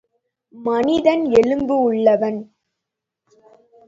மனிதன், 0.53 1.23
எலும்பு 1.31 1.75
உள்ளவன்! 1.81 2.39